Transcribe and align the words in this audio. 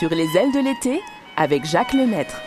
Sur 0.00 0.08
les 0.08 0.34
ailes 0.34 0.50
de 0.50 0.60
l'été 0.60 1.02
avec 1.36 1.66
Jacques 1.66 1.92
Lemaître. 1.92 2.40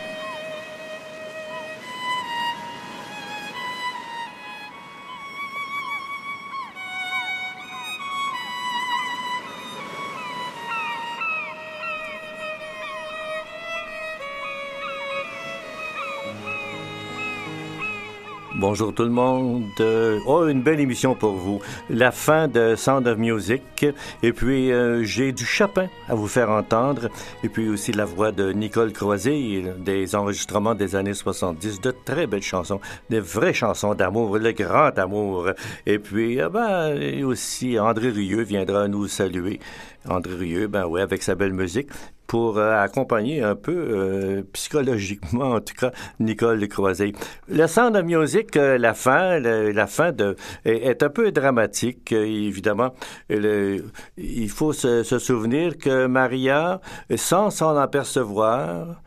Bonjour 18.74 18.92
tout 18.92 19.04
le 19.04 19.10
monde. 19.10 19.68
Euh, 19.78 20.18
oh, 20.26 20.48
une 20.48 20.60
belle 20.60 20.80
émission 20.80 21.14
pour 21.14 21.34
vous. 21.34 21.60
La 21.88 22.10
fin 22.10 22.48
de 22.48 22.74
Sound 22.74 23.06
of 23.06 23.18
Music. 23.18 23.86
Et 24.24 24.32
puis, 24.32 24.72
euh, 24.72 25.04
j'ai 25.04 25.30
du 25.30 25.44
Chopin 25.44 25.86
à 26.08 26.16
vous 26.16 26.26
faire 26.26 26.50
entendre. 26.50 27.08
Et 27.44 27.48
puis 27.48 27.68
aussi 27.68 27.92
la 27.92 28.04
voix 28.04 28.32
de 28.32 28.50
Nicole 28.50 28.92
Croisé, 28.92 29.64
des 29.78 30.16
enregistrements 30.16 30.74
des 30.74 30.96
années 30.96 31.14
70, 31.14 31.82
de 31.82 31.94
très 32.04 32.26
belles 32.26 32.42
chansons, 32.42 32.80
des 33.10 33.20
vraies 33.20 33.54
chansons 33.54 33.94
d'amour, 33.94 34.38
le 34.38 34.50
grand 34.50 34.98
amour. 34.98 35.50
Et 35.86 36.00
puis, 36.00 36.40
euh, 36.40 36.48
ben, 36.48 37.22
aussi 37.22 37.78
André 37.78 38.10
Rieu 38.10 38.42
viendra 38.42 38.88
nous 38.88 39.06
saluer. 39.06 39.60
André 40.08 40.34
Rieu, 40.34 40.66
ben 40.66 40.84
oui, 40.86 41.00
avec 41.00 41.22
sa 41.22 41.36
belle 41.36 41.52
musique 41.52 41.90
pour 42.26 42.58
euh, 42.58 42.80
accompagner 42.80 43.42
un 43.42 43.54
peu 43.54 43.72
euh, 43.72 44.42
psychologiquement, 44.52 45.52
en 45.52 45.60
tout 45.60 45.74
cas, 45.74 45.92
Nicole 46.20 46.66
Croisé. 46.68 47.12
Le 47.48 47.66
Sound 47.66 47.96
of 47.96 48.04
Music, 48.04 48.56
euh, 48.56 48.78
la 48.78 48.94
fin, 48.94 49.38
la 49.38 49.86
fin 49.86 50.12
de, 50.12 50.36
est, 50.64 51.02
un 51.02 51.08
peu 51.08 51.32
dramatique, 51.32 52.12
évidemment. 52.12 52.94
il 53.28 54.48
faut 54.48 54.72
se, 54.72 55.02
se, 55.02 55.18
souvenir 55.18 55.78
que 55.78 56.06
Maria, 56.06 56.80
sans 57.16 57.50
s'en 57.50 57.76
apercevoir, 57.76 59.02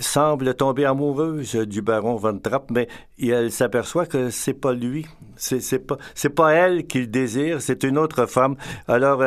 semble 0.00 0.54
tomber 0.54 0.84
amoureuse 0.84 1.54
du 1.54 1.82
baron 1.82 2.16
Von 2.16 2.38
Trapp, 2.38 2.70
mais 2.70 2.88
elle 3.20 3.50
s'aperçoit 3.50 4.06
que 4.06 4.30
c'est 4.30 4.54
pas 4.54 4.72
lui, 4.72 5.06
c'est 5.38 5.86
pas 5.86 5.96
c'est 6.14 6.30
pas 6.30 6.52
elle 6.52 6.86
qu'il 6.86 7.10
désire, 7.10 7.62
c'est 7.62 7.84
une 7.84 7.98
autre 7.98 8.26
femme. 8.26 8.56
Alors 8.86 9.22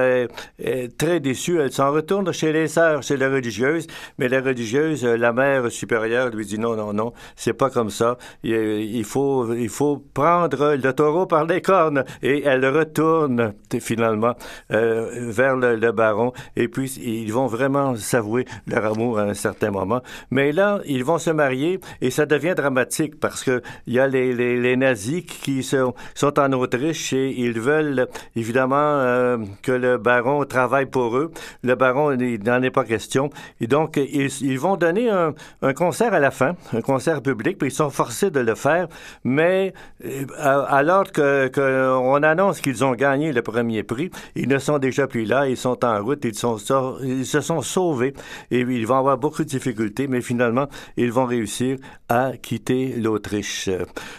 très 0.98 1.20
déçue, 1.20 1.60
elle 1.60 1.72
s'en 1.72 1.92
retourne 1.92 2.32
chez 2.32 2.52
les 2.52 2.68
sœurs, 2.68 3.04
chez 3.04 3.18
la 3.18 3.30
religieuse, 3.30 3.88
mais 4.18 4.28
la 4.28 4.42
religieuse, 4.42 5.04
la 5.04 5.34
mère 5.34 5.72
supérieure 5.72 6.30
lui 6.30 6.46
dit 6.46 6.60
non 6.60 6.76
non 6.76 6.94
non, 6.94 7.14
c'est 7.36 7.54
pas 7.54 7.70
comme 7.70 7.90
ça. 7.90 8.18
Il, 8.44 9.04
faut 9.04 9.54
il 9.54 9.70
faut 9.70 10.04
prendre 10.14 10.76
le 10.76 10.94
taureau 10.94 11.26
par 11.26 11.46
les 11.46 11.62
cornes. 11.62 12.04
Et 12.22 12.44
elle 12.46 12.66
retourne 12.66 13.54
finalement 13.80 14.36
euh, 14.72 15.32
vers 15.32 15.56
le, 15.56 15.92
baron. 15.92 16.34
Et 16.56 16.68
puis 16.68 16.92
ils 17.02 17.32
vont 17.32 17.48
vraiment 17.48 17.96
s'avouer 17.96 18.46
leur 18.68 18.86
amour 18.86 19.20
à 19.20 19.24
un 19.24 19.34
certain 19.34 19.72
moment, 19.72 20.02
mais 20.30 20.52
là, 20.52 20.80
ils 20.86 21.04
vont 21.04 21.18
se 21.18 21.30
marier 21.30 21.80
et 22.02 22.12
ça 22.12 22.26
devient 22.26 22.54
dramatique 22.56 23.20
parce 23.20 23.44
que 23.44 23.62
il 23.88 23.94
y 23.94 24.00
a 24.00 24.08
les, 24.08 24.34
les, 24.34 24.60
les 24.60 24.76
nazis 24.76 25.24
qui 25.26 25.64
sont, 25.64 25.94
sont, 26.14 26.40
en 26.40 26.52
Autriche 26.54 27.14
et 27.14 27.34
ils 27.38 27.60
veulent 27.60 28.08
évidemment 28.36 28.76
euh, 28.78 29.38
que 29.62 29.72
le 29.72 29.98
baron 29.98 30.44
travaille 30.46 30.86
pour 30.86 31.18
eux. 31.18 31.32
Le 31.64 31.76
baron, 31.76 32.16
n'en 32.16 32.62
est 32.62 32.72
pas 32.72 32.84
question. 32.84 33.30
Et 33.60 33.68
donc, 33.68 33.98
ils, 33.98 34.60
vont 34.60 34.78
donner 34.78 35.10
un, 35.10 35.74
concert 35.74 36.14
à 36.14 36.20
la 36.20 36.32
fin, 36.32 36.56
un 36.74 36.82
concert 36.82 37.22
public, 37.22 37.58
puis 37.58 37.70
ils 37.70 37.74
sont 37.74 37.90
forcés 37.90 38.32
de 38.32 38.40
le 38.40 38.56
faire. 38.56 38.88
Mais 39.24 39.74
euh, 40.06 40.26
alors 40.68 41.12
que, 41.12 41.48
que 41.48 41.92
on 41.98 42.22
annonce 42.24 42.62
qu'ils 42.62 42.84
ont 42.84 42.94
gagné 42.94 43.32
le 43.34 43.42
premier 43.42 43.84
prix, 43.84 44.12
ils 44.36 44.48
ne 44.48 44.58
sont 44.58 44.80
déjà 44.80 45.08
plus 45.08 45.26
là, 45.26 45.48
ils 45.48 45.58
sont 45.58 45.84
en 45.86 46.04
route, 46.04 46.24
ils, 46.26 46.36
sont, 46.36 46.58
ils 47.04 47.26
se 47.26 47.42
sont 47.42 47.62
sauvés 47.62 48.14
et 48.50 48.60
ils 48.60 48.88
vont 48.88 48.98
avoir 48.98 49.18
beaucoup 49.18 49.44
de 49.44 49.50
difficultés, 49.50 50.08
mais 50.08 50.22
finalement, 50.22 50.68
ils 50.98 51.12
vont 51.12 51.26
réussir 51.26 51.78
à 52.10 52.32
quitter 52.42 52.96
l'Autriche. 52.98 53.70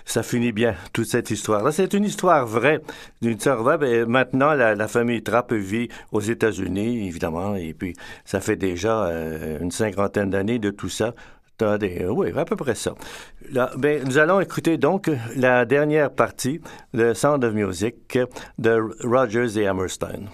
Ça 0.05 0.23
finit 0.23 0.53
bien, 0.53 0.75
toute 0.93 1.07
cette 1.07 1.31
histoire-là. 1.31 1.72
C'est 1.73 1.95
une 1.95 2.05
histoire 2.05 2.47
vraie 2.47 2.81
d'une 3.21 3.41
sœur 3.41 3.65
ben, 3.79 4.07
Maintenant, 4.07 4.55
la, 4.55 4.89
famille 4.89 5.23
Trapp 5.23 5.53
vit 5.53 5.89
aux 6.13 6.21
États-Unis, 6.21 7.07
évidemment, 7.07 7.57
et 7.57 7.75
puis 7.75 7.95
ça 8.25 8.41
fait 8.41 8.57
déjà 8.57 9.07
euh, 9.07 9.59
une 9.61 9.71
cinquantaine 9.71 10.31
d'années 10.31 10.59
de 10.59 10.71
tout 10.71 10.89
ça. 10.89 11.15
Attendez, 11.59 12.07
oui, 12.09 12.33
à 12.37 12.45
peu 12.45 12.57
près 12.57 12.75
ça. 12.75 12.95
Ben, 13.77 14.03
nous 14.05 14.19
allons 14.19 14.41
écouter 14.41 14.79
donc 14.79 15.11
la 15.37 15.65
dernière 15.65 16.11
partie 16.11 16.61
de 16.93 17.15
Sound 17.15 17.45
of 17.45 17.55
Music 17.55 18.19
de 18.59 18.81
Rogers 19.05 19.59
et 19.59 19.67
Hammerstein. 19.67 20.29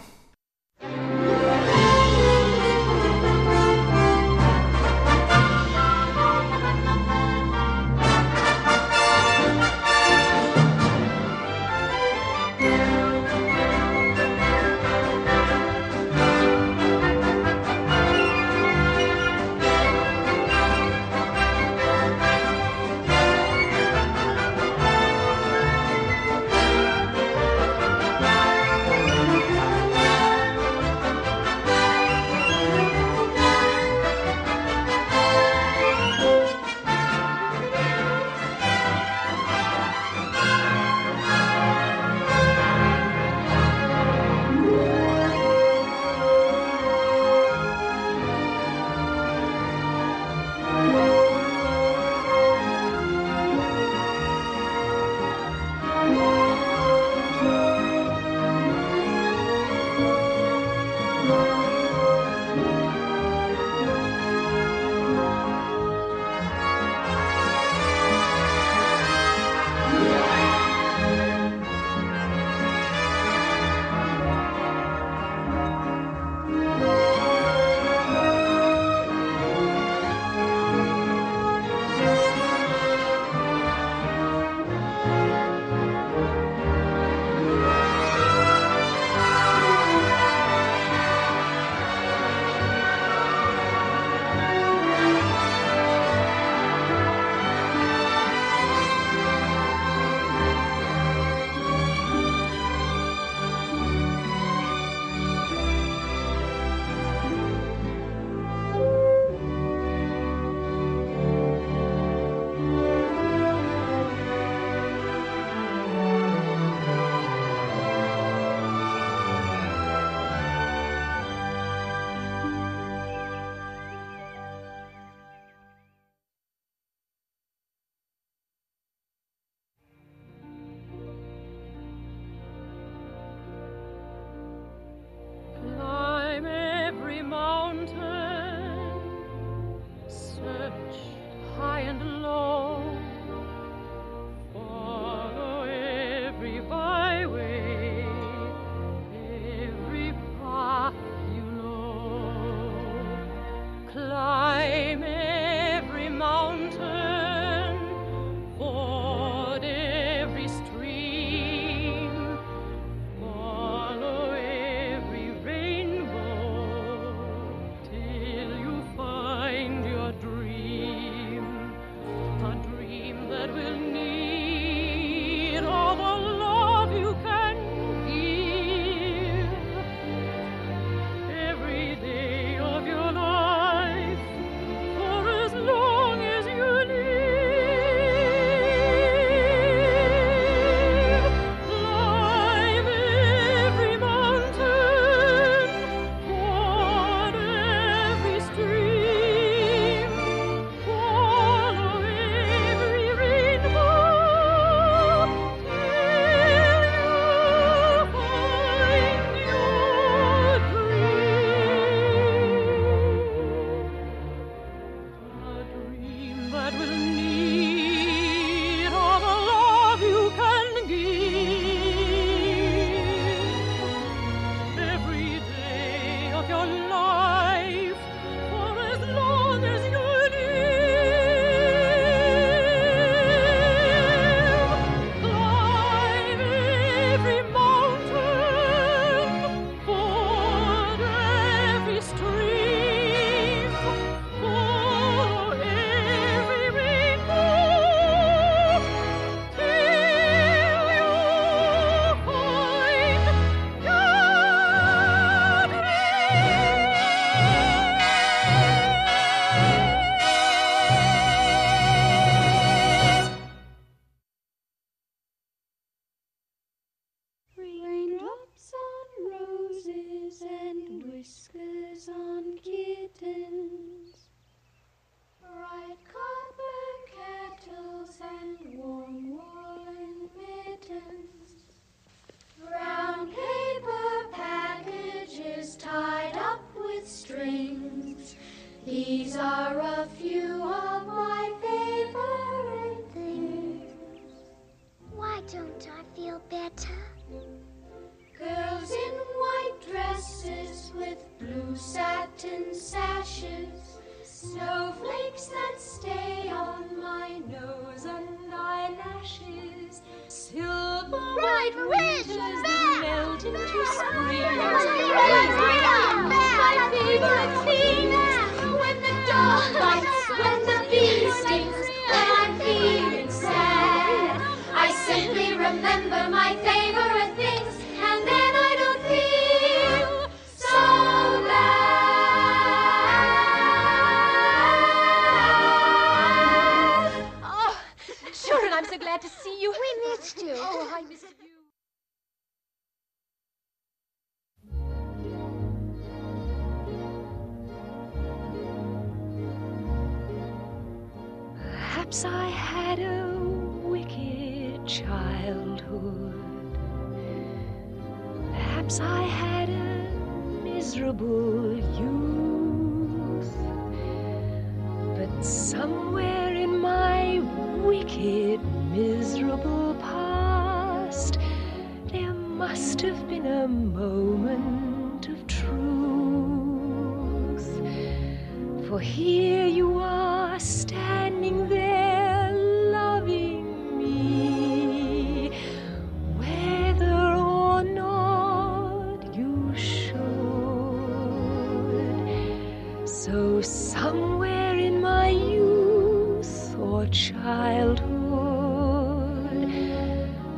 somewhere 393.62 394.75
in 394.77 395.00
my 395.00 395.29
youth 395.29 396.77
or 396.79 397.07
childhood. 397.07 398.09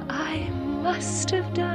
I 0.08 0.48
must 0.82 1.30
have 1.30 1.52
done. 1.54 1.69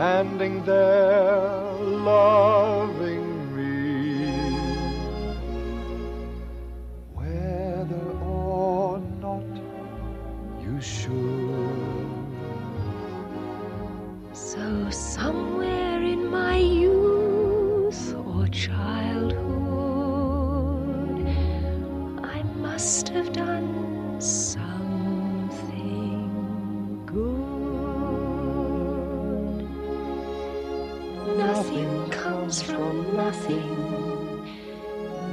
standing 0.00 0.64
there 0.64 0.89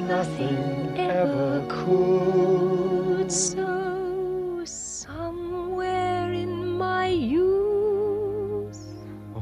nothing 0.08 0.98
ever 0.98 1.66
could. 1.68 3.32
So 3.32 4.62
somewhere 4.64 6.32
in 6.32 6.68
my 6.78 7.08
youth, 7.08 8.80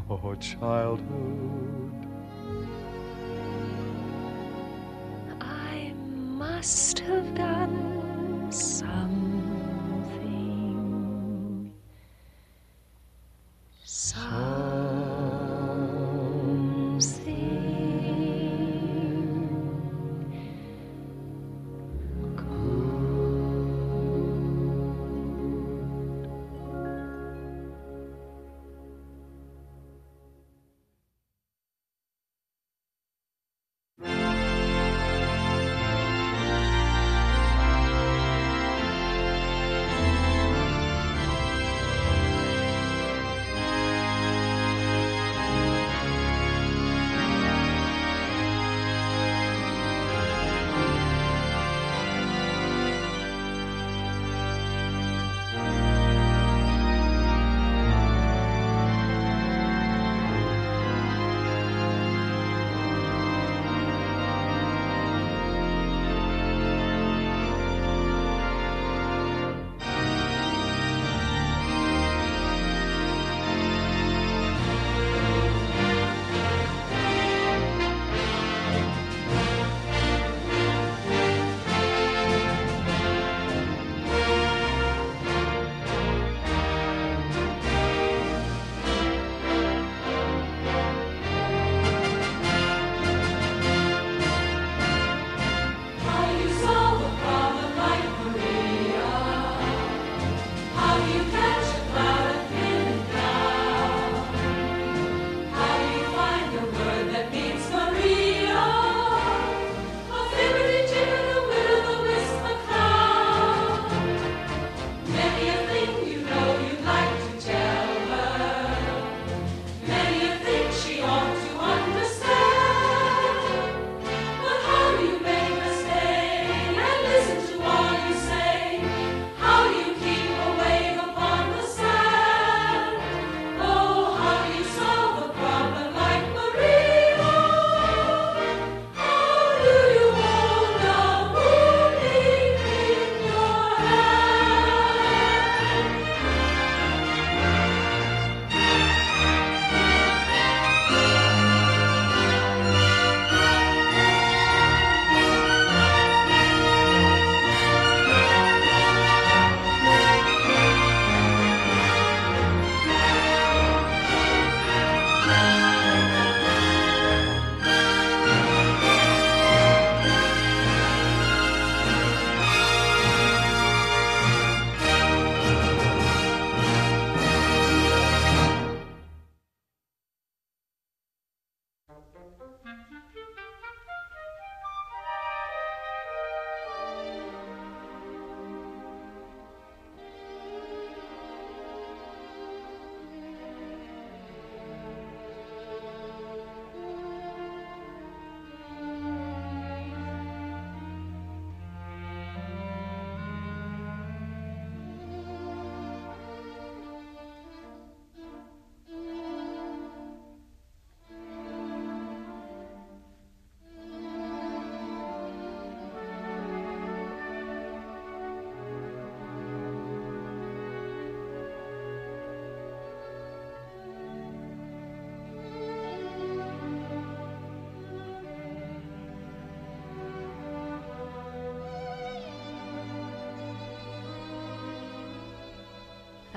oh 0.10 0.36
childhood, 0.40 2.08
I 5.40 5.94
must 5.96 7.00
have 7.00 7.36
died. 7.36 7.55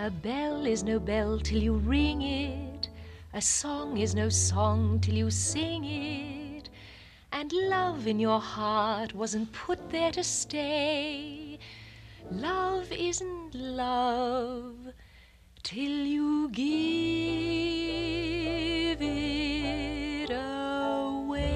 A 0.01 0.11
bell 0.11 0.65
is 0.65 0.85
no 0.85 1.01
bell 1.01 1.41
till 1.41 1.61
you 1.61 1.73
ring 1.75 2.23
it. 2.23 2.89
A 3.35 3.43
song 3.43 3.99
is 3.99 4.15
no 4.15 4.29
song 4.29 5.01
till 5.01 5.15
you 5.15 5.29
sing 5.29 5.85
it. 5.85 6.69
And 7.33 7.53
love 7.53 8.07
in 8.07 8.21
your 8.21 8.39
heart 8.39 9.13
wasn't 9.13 9.53
put 9.53 9.91
there 9.91 10.13
to 10.13 10.23
stay. 10.23 11.59
Love 12.31 12.93
isn't 12.93 13.57
love 13.57 14.77
till 15.65 16.07
you 16.07 16.49
give 16.51 16.69
it 19.03 20.31
away. 20.31 21.49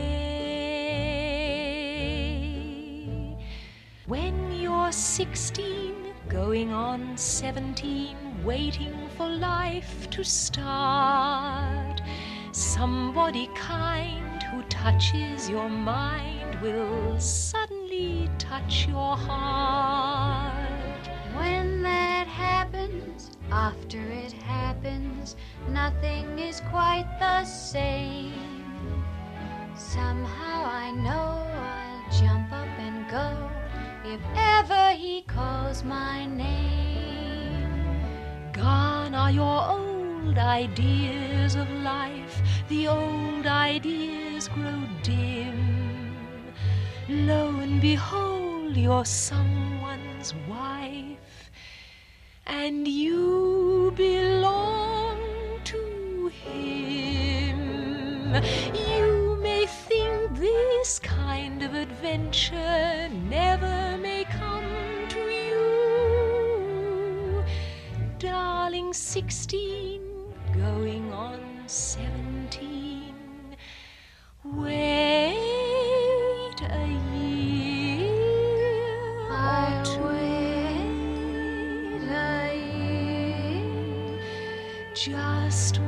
When 4.06 4.50
you're 4.50 4.90
16, 4.90 5.94
going 6.28 6.72
on 6.72 7.16
17, 7.16 8.21
waiting 8.44 9.08
for 9.16 9.28
life 9.28 10.11
to 10.11 10.25
start, 10.25 12.02
somebody 12.52 13.49
kind 13.54 14.42
who 14.44 14.62
touches 14.64 15.49
your 15.49 15.68
mind 15.68 16.61
will 16.61 17.18
suddenly 17.20 18.28
touch 18.38 18.87
your 18.88 19.16
heart. 19.16 21.08
When 21.37 21.82
that 21.82 22.26
happens, 22.26 23.30
after 23.50 24.00
it 24.00 24.32
happens, 24.32 25.37
nothing 25.68 26.38
is 26.38 26.61
quite 26.70 27.06
the 27.20 27.44
same. 27.44 28.32
Somehow 29.76 30.64
I 30.64 30.90
know 30.90 31.46
I'll 31.54 32.20
jump 32.20 32.52
up 32.52 32.78
and 32.78 33.08
go 33.08 33.50
if 34.04 34.20
ever 34.37 34.90
he 34.96 35.22
calls 35.22 35.84
my 35.84 36.26
name. 36.26 36.62
Are 39.22 39.30
your 39.30 39.62
old 39.70 40.36
ideas 40.36 41.54
of 41.54 41.70
life, 41.70 42.42
the 42.68 42.88
old 42.88 43.46
ideas 43.46 44.48
grow 44.48 44.82
dim. 45.04 46.16
Lo 47.08 47.50
and 47.60 47.80
behold, 47.80 48.76
you're 48.76 49.04
someone's 49.04 50.34
wife, 50.48 51.52
and 52.48 52.88
you 52.88 53.92
belong 53.94 55.20
to 55.66 56.26
him. 56.42 58.34
You 58.74 59.38
may 59.40 59.66
think 59.66 60.36
this 60.36 60.98
kind 60.98 61.62
of 61.62 61.74
adventure 61.74 62.71
16, 69.12 70.00
going 70.54 71.12
on 71.12 71.38
17. 71.66 73.14
Wait 74.42 75.37
a 76.62 76.87
year 77.14 78.09
I'll 79.31 79.85
two. 79.85 80.02
wait 80.02 80.88
a 82.09 82.57
year. 84.16 84.19
Just 84.95 85.78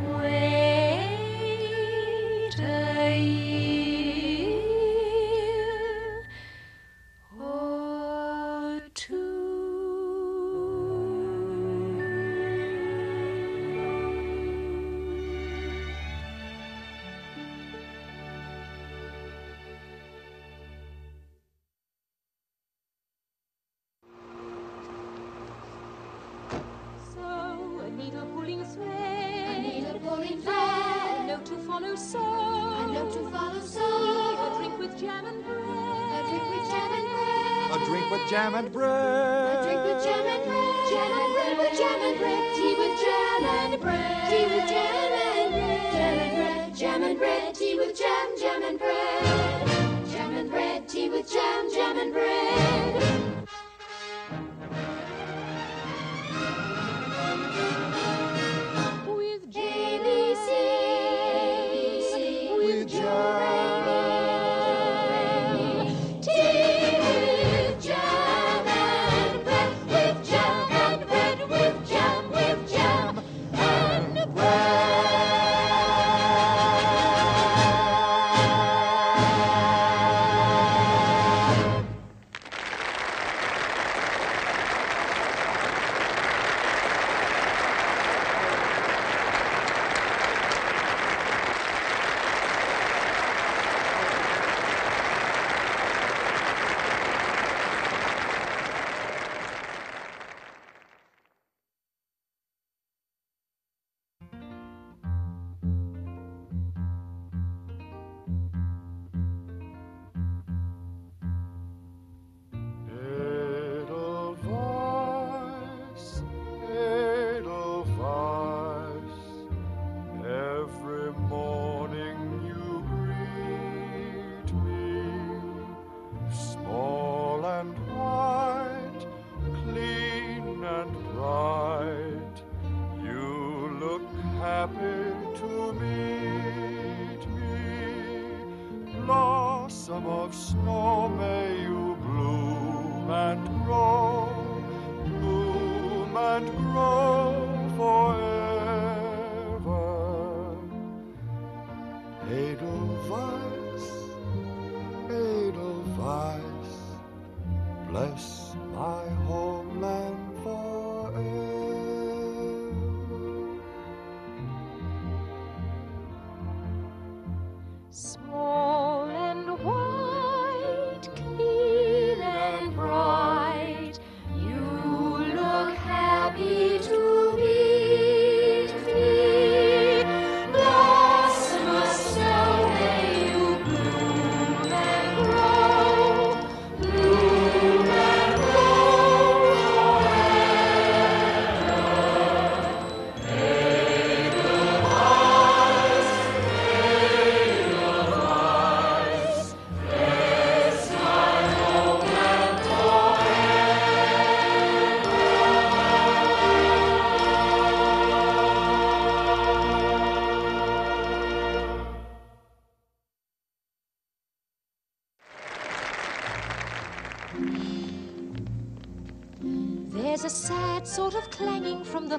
jam 38.35 38.55
and 38.57 38.73
bread. 38.73 38.91
A 38.91 39.63
drink 39.63 39.85
with 39.85 40.05
jam 40.05 40.27
and 40.27 40.45
bread. 40.45 40.91
Jam 40.91 41.13
and 41.23 41.35
bread 41.35 41.59
with 41.59 41.79
jam 41.79 42.01
and 42.03 42.19
bread. 42.19 42.55
Tea 42.57 42.75
with 42.75 43.01
jam 43.05 43.45
and 43.45 43.81
bread. 43.81 44.29
Tea 44.29 44.45
with 44.51 44.69
jam 44.69 45.13
and 45.15 45.53
bread. 45.55 45.87
Jam 45.95 46.19
and 46.19 46.37
bread. 46.37 46.75
Jam 46.75 47.03
and 47.05 47.19
bread. 47.21 47.55
Tea 47.55 47.75
with 47.77 47.97
jam. 47.97 48.27
Jam 48.41 48.63
and 48.65 48.79
bread. 48.81 50.09
Jam 50.11 50.35
and 50.35 50.51
bread. 50.51 50.89
Tea 50.89 51.09
with 51.11 51.31
jam. 51.31 51.71
Jam 51.73 51.97
and 51.97 52.13
bread. 52.13 52.94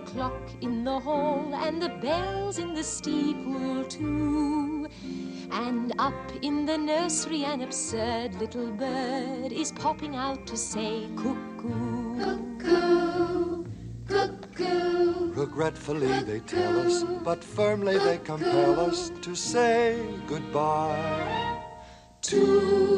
Clock 0.05 0.41
in 0.61 0.83
the 0.83 0.99
hall 0.99 1.53
and 1.53 1.81
the 1.81 1.89
bells 1.89 2.59
in 2.59 2.73
the 2.73 2.83
steeple 2.83 3.83
too. 3.85 4.87
And 5.51 5.93
up 5.99 6.31
in 6.41 6.65
the 6.65 6.77
nursery, 6.77 7.43
an 7.43 7.61
absurd 7.61 8.35
little 8.35 8.71
bird 8.71 9.51
is 9.51 9.71
popping 9.71 10.15
out 10.15 10.45
to 10.47 10.57
say 10.57 11.07
cuckoo. 11.15 12.17
Cuckoo, 12.19 13.65
cuckoo. 14.07 15.31
Regretfully 15.33 16.23
they 16.23 16.39
tell 16.39 16.79
us, 16.79 17.03
but 17.23 17.43
firmly 17.43 17.97
they 17.97 18.17
compel 18.19 18.79
us 18.79 19.11
to 19.21 19.35
say 19.35 20.03
goodbye 20.27 21.61
to 22.21 22.94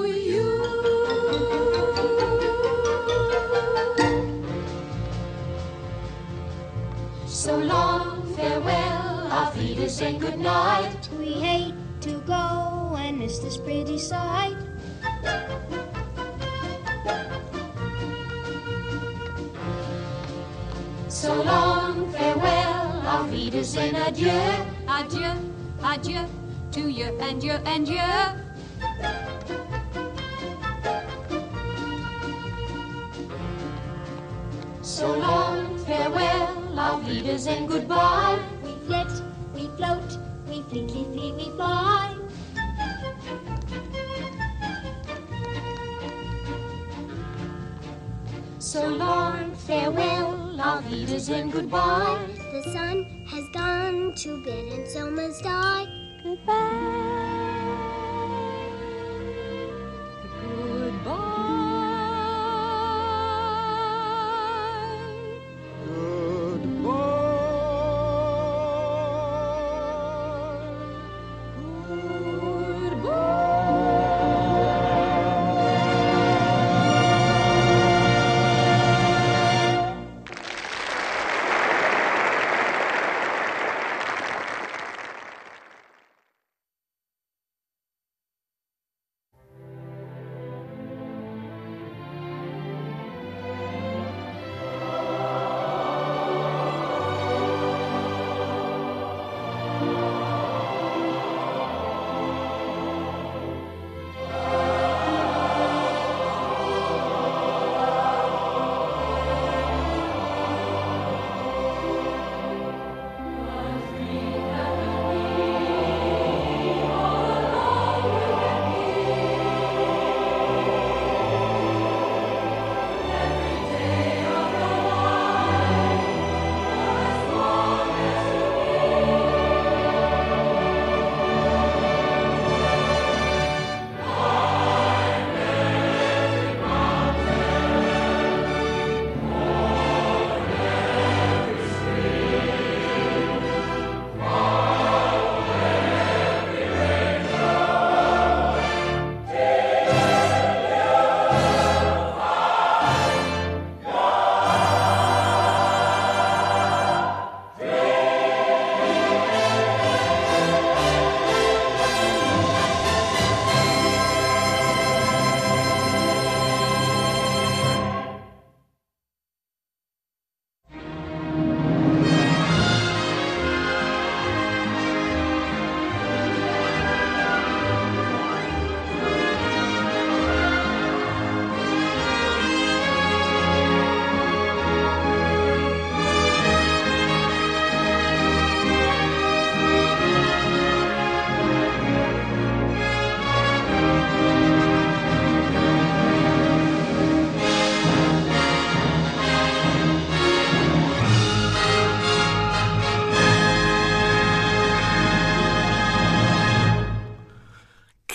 auf 9.98 10.04
Wiedersehen, 10.04 10.20
good 10.20 10.40
night. 10.40 11.10
We 11.18 11.34
hate 11.34 11.74
to 12.02 12.20
go 12.28 12.96
and 12.98 13.18
miss 13.18 13.40
this 13.40 13.58
pretty 13.58 13.98
sight. 13.98 14.56
So 21.08 21.34
long, 21.34 22.12
farewell, 22.12 23.02
our 23.08 23.24
auf 23.24 23.32
Wiedersehen, 23.32 23.96
adieu. 23.96 24.30
Adieu, 24.88 25.34
adieu 25.84 26.26
to 26.72 26.90
you 26.90 27.18
and 27.20 27.44
you 27.44 27.54
and 27.66 27.88
you. 27.88 27.98
So 34.84 35.18
long, 35.18 35.78
farewell, 35.86 36.80
auf 36.80 37.08
Wiedersehen, 37.08 37.66
goodbye. 37.68 38.27
We 40.78 40.88
fleetly 40.88 41.04
flee, 41.14 41.32
we 41.34 41.50
fly. 41.56 42.16
So 48.60 48.88
long, 48.88 49.56
farewell, 49.56 50.60
auf 50.62 50.86
and 51.30 51.52
goodbye. 51.52 52.28
The 52.52 52.64
sun 52.74 53.26
has 53.30 53.46
gone 53.54 54.14
to 54.16 54.44
bed 54.44 54.74
and 54.74 54.88
so 54.88 55.10
must 55.10 55.46
I. 55.46 55.88
Goodbye. 56.24 57.67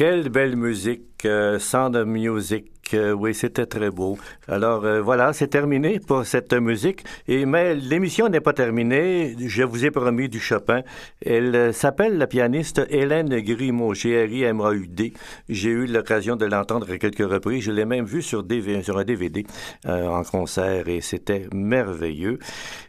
Quelle 0.05 0.31
belle 0.31 0.57
musique, 0.57 1.25
euh, 1.27 1.61
Sound 1.61 1.95
of 1.95 2.09
Music. 2.09 2.73
Oui, 2.95 3.35
c'était 3.35 3.67
très 3.67 3.91
beau. 3.91 4.19
Alors 4.49 4.85
euh, 4.85 5.01
voilà, 5.01 5.33
c'est 5.33 5.49
terminé 5.49 6.01
pour 6.01 6.25
cette 6.27 6.53
musique. 6.53 7.05
Et 7.29 7.47
mais 7.47 7.75
l'émission 7.75 8.29
n'est 8.29 8.41
pas 8.41 8.53
terminée. 8.53 9.37
Je 9.39 9.63
vous 9.63 9.85
ai 9.85 9.91
promis 9.91 10.29
du 10.29 10.41
Chopin. 10.41 10.83
Elle 11.25 11.55
euh, 11.55 11.73
s'appelle 11.73 12.19
la 12.19 12.27
pianiste 12.27 12.83
Hélène 12.91 13.41
Grimaud, 13.41 13.95
G-R-I-M-A-U-D. 13.95 15.13
J'ai 15.49 15.71
eu 15.71 15.87
l'occasion 15.87 16.37
de 16.37 16.47
l'entendre 16.47 16.91
à 16.91 16.99
quelques 16.99 17.29
reprises. 17.31 17.65
Je 17.65 17.73
l'ai 17.73 17.85
même 17.85 18.05
vue 18.05 18.23
sur, 18.23 18.41
un 18.41 19.05
DVD 19.05 19.45
euh, 19.87 20.07
en 20.09 20.23
concert 20.23 20.89
et 20.89 21.01
c'était 21.01 21.47
merveilleux. 21.53 22.39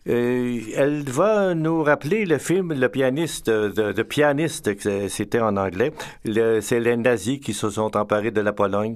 Elle 0.05 1.03
va 1.07 1.53
nous 1.55 1.81
rappeler 1.83 2.25
le 2.25 2.37
film 2.37 2.73
Le 2.73 2.89
pianiste, 2.89 3.49
de, 3.49 3.91
de 3.93 4.03
pianiste, 4.03 4.69
c'était 5.07 5.39
en 5.39 5.55
anglais. 5.55 5.93
C'est 6.61 6.79
les 6.79 6.97
nazis 6.97 7.39
qui 7.39 7.53
se 7.53 7.69
sont 7.69 7.95
emparés 7.95 8.31
de 8.31 8.41
la 8.41 8.53
Pologne. 8.53 8.95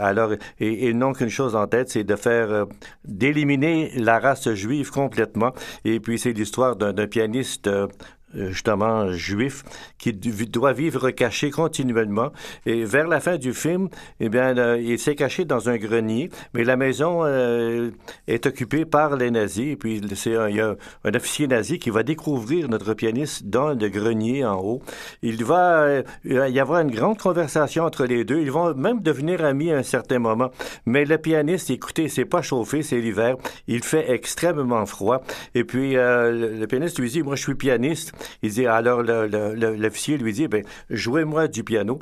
Alors, 0.00 0.32
et, 0.60 0.88
et 0.88 0.94
n'ont 0.94 1.12
qu'une 1.12 1.28
chose 1.28 1.54
en 1.56 1.66
tête, 1.66 1.90
c'est 1.90 2.04
de 2.04 2.16
faire, 2.16 2.50
euh, 2.50 2.64
d'éliminer 3.04 3.92
la 3.96 4.18
race 4.18 4.52
juive 4.54 4.90
complètement. 4.90 5.52
Et 5.84 6.00
puis, 6.00 6.18
c'est 6.18 6.32
l'histoire 6.32 6.76
d'un 6.76 7.06
pianiste 7.06 7.66
euh, 7.66 7.86
justement 8.34 9.12
juif 9.12 9.62
qui 9.98 10.12
doit 10.12 10.72
vivre 10.72 11.10
caché 11.10 11.50
continuellement. 11.50 12.32
Et 12.66 12.84
vers 12.84 13.08
la 13.08 13.20
fin 13.20 13.36
du 13.36 13.54
film, 13.54 13.88
eh 14.20 14.28
bien, 14.28 14.56
euh, 14.56 14.80
il 14.80 14.98
s'est 14.98 15.14
caché 15.14 15.44
dans 15.44 15.68
un 15.68 15.76
grenier, 15.76 16.30
mais 16.52 16.64
la 16.64 16.76
maison 16.76 17.20
euh, 17.24 17.90
est 18.26 18.46
occupée 18.46 18.84
par 18.84 19.16
les 19.16 19.30
nazis. 19.30 19.72
Et 19.72 19.76
puis, 19.76 20.00
c'est 20.14 20.34
il 20.50 20.56
y 20.56 20.60
a 20.60 20.74
un 21.04 21.14
officier 21.14 21.46
nazi 21.46 21.78
qui 21.78 21.90
va 21.90 22.02
découvrir 22.02 22.68
notre 22.68 22.94
pianiste 22.94 23.46
dans 23.46 23.70
le 23.70 23.88
grenier 23.88 24.44
en 24.44 24.60
haut. 24.60 24.82
Il 25.22 25.44
va 25.44 26.02
y 26.24 26.60
avoir 26.60 26.80
une 26.80 26.90
grande 26.90 27.18
conversation 27.18 27.84
entre 27.84 28.04
les 28.04 28.24
deux. 28.24 28.40
Ils 28.40 28.50
vont 28.50 28.74
même 28.74 29.00
devenir 29.00 29.44
amis 29.44 29.70
à 29.70 29.78
un 29.78 29.82
certain 29.82 30.18
moment. 30.18 30.50
Mais 30.86 31.04
le 31.04 31.18
pianiste, 31.18 31.70
écoutez, 31.70 32.08
c'est 32.08 32.24
pas 32.24 32.42
chauffé, 32.42 32.82
c'est 32.82 33.00
l'hiver. 33.00 33.36
Il 33.68 33.82
fait 33.82 34.10
extrêmement 34.10 34.86
froid. 34.86 35.22
Et 35.54 35.64
puis, 35.64 35.94
le 35.94 36.66
pianiste 36.66 36.98
lui 36.98 37.10
dit, 37.10 37.22
moi, 37.22 37.36
je 37.36 37.42
suis 37.42 37.54
pianiste. 37.54 38.12
Il 38.42 38.50
dit, 38.50 38.66
alors 38.66 39.02
l'officier 39.02 40.18
lui 40.18 40.32
dit, 40.32 40.48
ben, 40.48 40.64
jouez-moi 40.90 41.48
du 41.48 41.64
piano. 41.64 41.98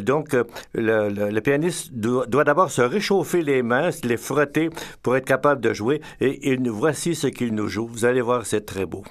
Donc, 0.00 0.36
le, 0.74 1.40
pianiste 1.40 1.92
doit, 1.92 2.44
d'abord 2.44 2.70
se 2.70 2.82
réchauffer 2.82 3.42
les 3.42 3.62
mains, 3.62 3.90
les 4.04 4.16
frotter 4.16 4.70
pour 5.02 5.16
être 5.16 5.26
capable 5.26 5.60
de 5.60 5.72
jouer. 5.72 6.00
Et, 6.20 6.52
et 6.52 6.56
voici 6.56 7.14
ce 7.14 7.26
qu'il 7.26 7.54
nous 7.54 7.68
joue. 7.68 7.86
Vous 7.86 8.04
allez 8.04 8.20
voir, 8.20 8.46
c'est 8.46 8.64
très 8.66 8.86
beau. 8.86 9.04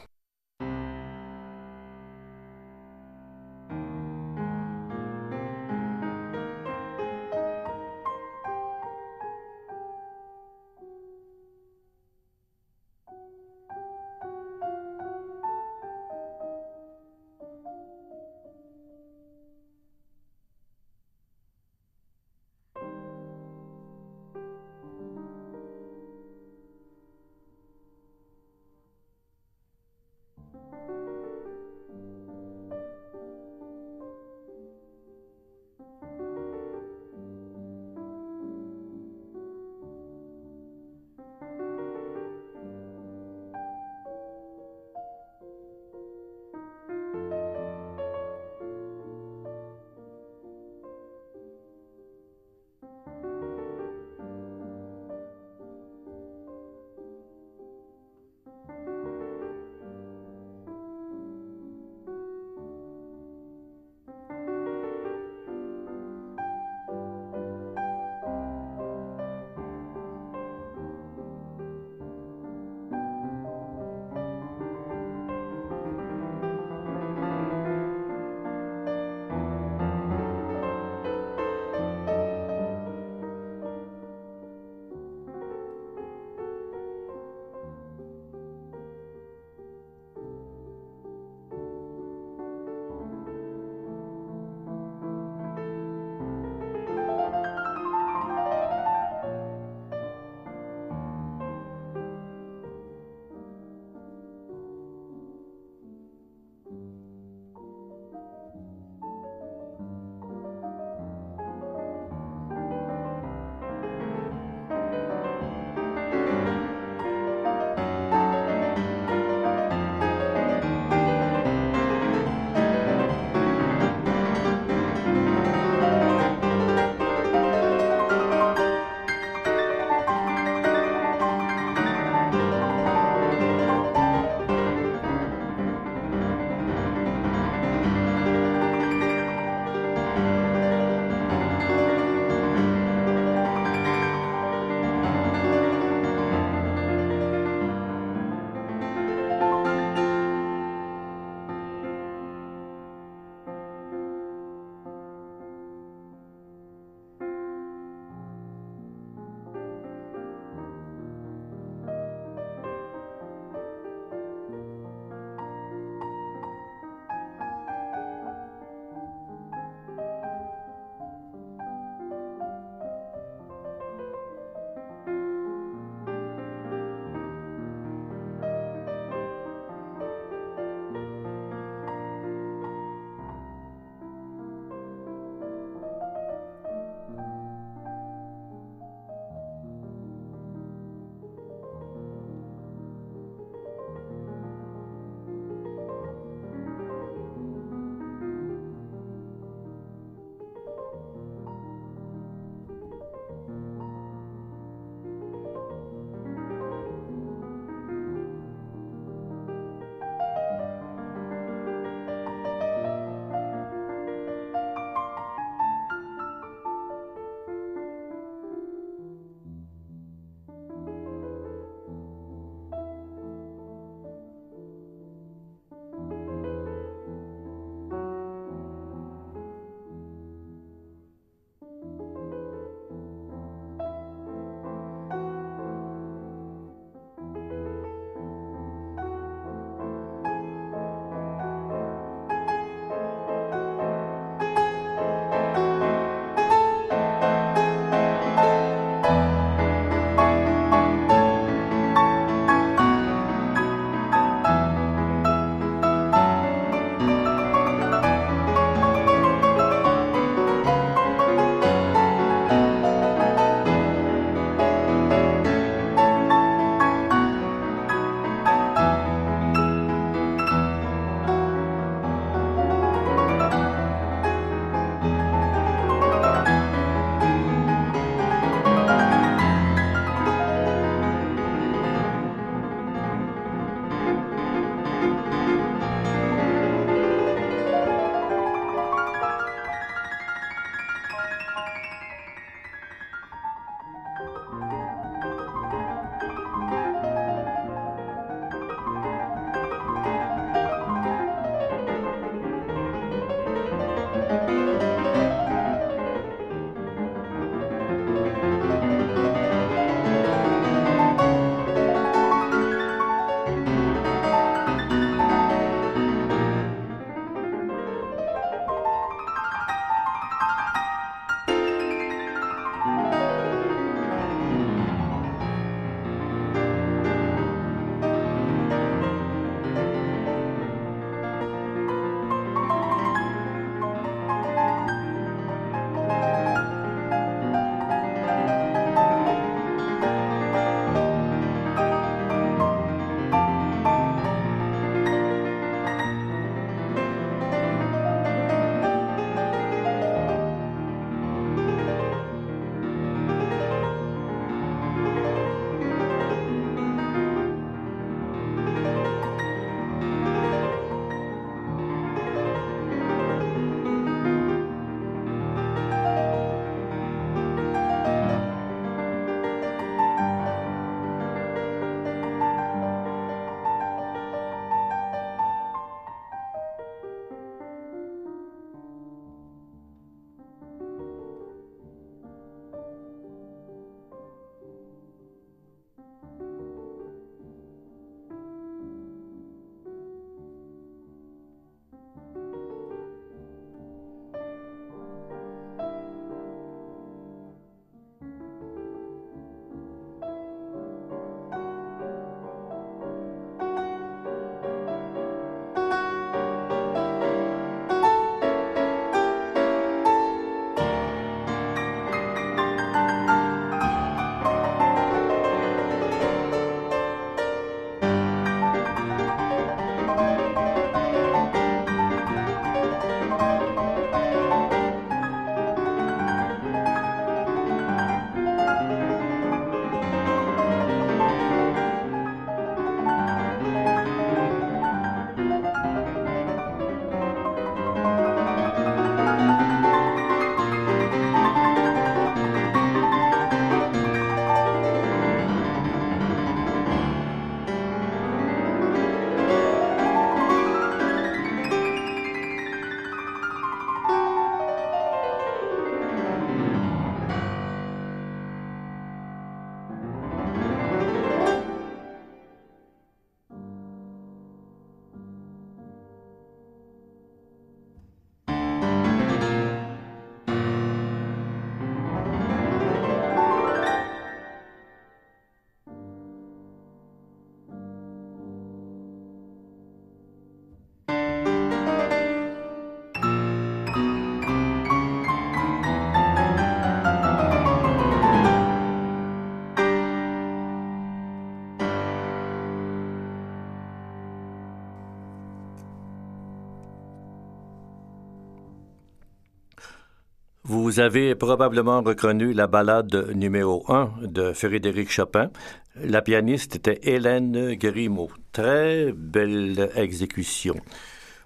Vous 500.86 501.00
avez 501.00 501.34
probablement 501.34 502.04
reconnu 502.04 502.54
la 502.54 502.68
ballade 502.68 503.32
numéro 503.34 503.92
1 503.92 504.12
de 504.22 504.54
Frédéric 504.54 505.10
Chopin. 505.10 505.50
La 505.96 506.22
pianiste 506.22 506.76
était 506.76 507.00
Hélène 507.02 507.74
Grimaud. 507.74 508.30
Très 508.52 509.12
belle 509.12 509.90
exécution. 509.96 510.76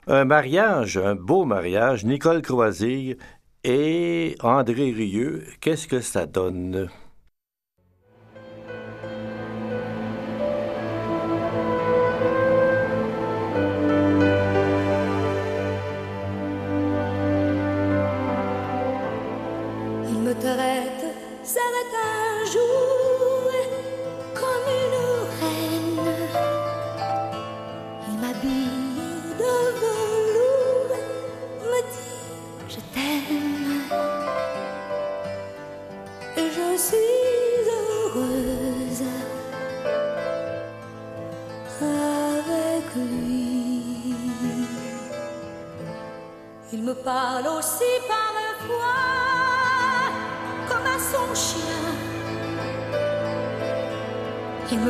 Un 0.07 0.25
mariage, 0.25 0.97
un 0.97 1.15
beau 1.15 1.45
mariage, 1.45 2.03
Nicole 2.03 2.41
Croisille 2.41 3.15
et 3.63 4.35
André 4.41 4.91
Rieu. 4.91 5.45
Qu'est-ce 5.61 5.87
que 5.87 6.01
ça 6.01 6.25
donne? 6.25 6.89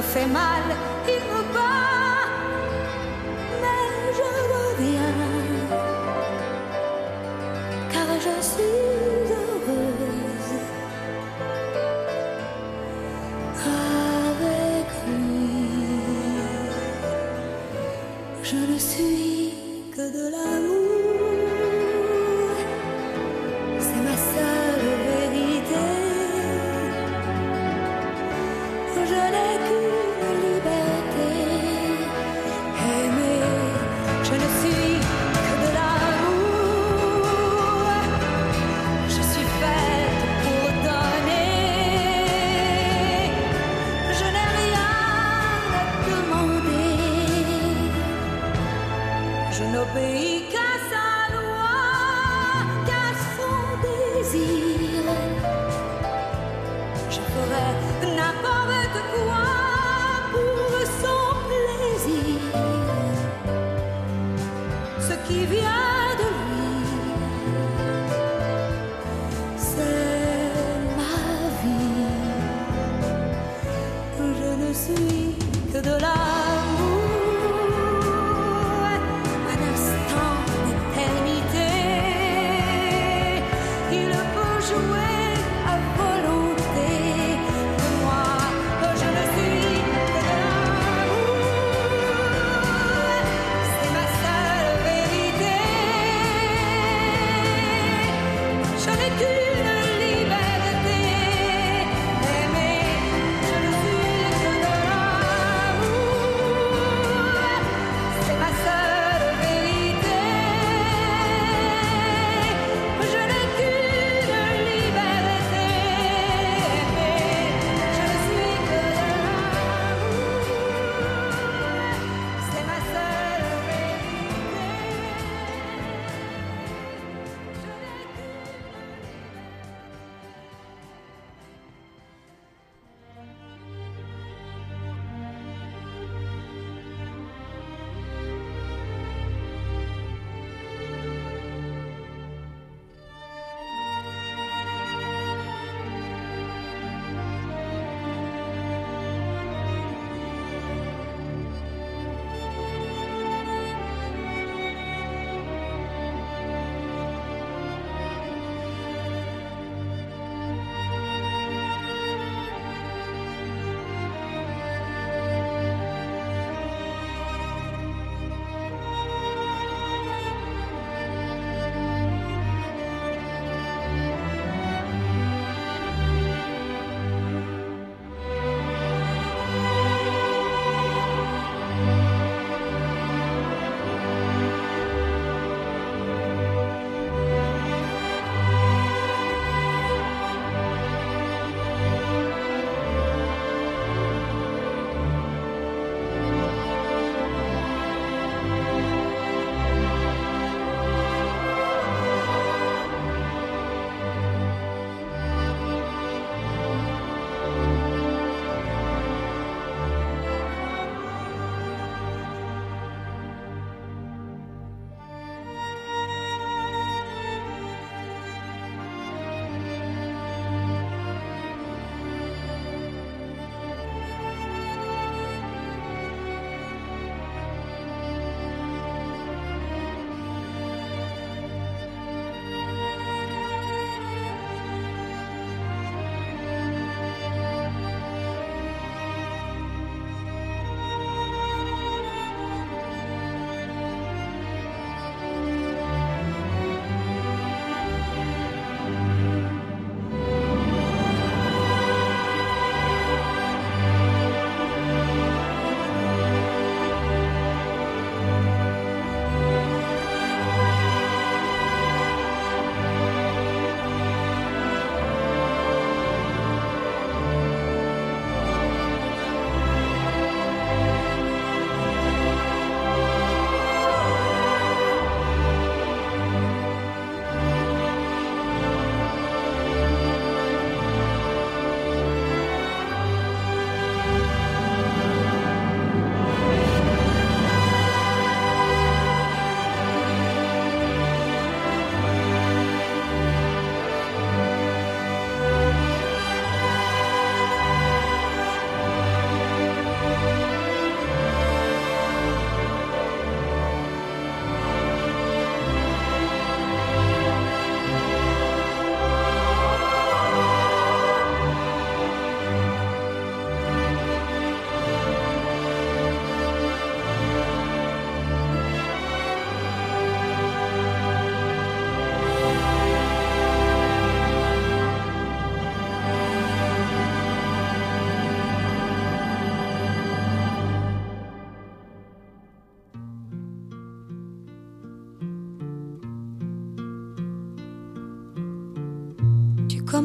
fait 0.10 0.26
mal. 0.26 0.89
que 65.30 65.46
viaja. 65.46 65.79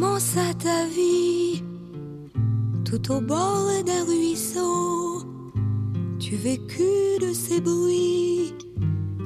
Commença 0.04 0.52
ta 0.62 0.86
vie 0.86 1.62
tout 2.84 3.12
au 3.12 3.20
bord 3.20 3.70
d'un 3.86 4.04
ruisseau. 4.04 5.22
Tu 6.18 6.36
vécus 6.36 7.18
de 7.20 7.32
ces 7.32 7.60
bruits 7.60 8.54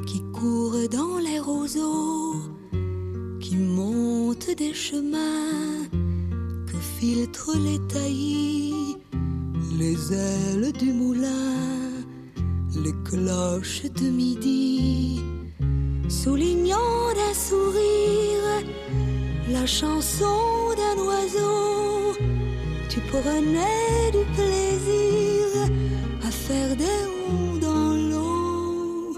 qui 0.07 0.21
courent 0.33 0.89
dans 0.91 1.19
les 1.19 1.41
roseaux, 1.41 2.37
qui 3.41 3.57
montent 3.57 4.55
des 4.57 4.73
chemins 4.73 5.89
que 6.69 6.79
filtrent 6.99 7.59
les 7.59 7.81
taillis, 7.89 8.97
les 9.79 10.13
ailes 10.13 10.73
du 10.73 10.93
moulin, 10.93 11.57
les 12.85 12.95
cloches 13.05 13.85
de 14.01 14.09
midi, 14.11 15.21
soulignant 16.09 17.13
d'un 17.19 17.35
sourire 17.35 18.49
la 19.51 19.67
chanson. 19.67 20.48
Tu 23.19 23.25
prenais 23.25 24.13
du 24.13 24.25
plaisir 24.33 25.47
à 26.25 26.31
faire 26.31 26.77
des 26.77 26.85
ronds 26.85 27.59
dans 27.61 27.95
l'eau. 28.11 29.17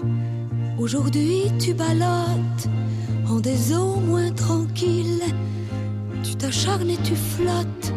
Aujourd'hui, 0.79 1.51
tu 1.59 1.75
ballottes 1.75 2.67
en 3.29 3.39
des 3.39 3.73
eaux 3.73 3.97
moins 3.97 4.31
tranquilles. 4.31 5.21
Tu 6.23 6.33
t'acharnes 6.35 6.89
et 6.89 6.97
tu 7.03 7.15
flottes. 7.15 7.93